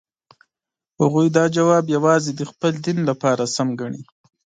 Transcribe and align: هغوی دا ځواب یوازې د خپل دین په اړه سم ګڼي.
هغوی 1.01 1.27
دا 1.37 1.45
ځواب 1.55 1.85
یوازې 1.95 2.31
د 2.35 2.41
خپل 2.51 2.73
دین 2.85 2.99
په 3.21 3.25
اړه 3.33 3.45
سم 3.55 3.67
ګڼي. 3.79 4.01